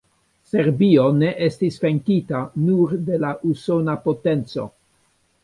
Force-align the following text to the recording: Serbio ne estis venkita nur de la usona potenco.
Serbio 0.51 1.03
ne 1.17 1.29
estis 1.47 1.77
venkita 1.83 2.41
nur 2.65 2.97
de 3.11 3.21
la 3.27 3.35
usona 3.53 3.97
potenco. 4.09 4.69